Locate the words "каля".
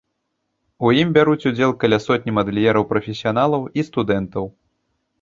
1.85-2.01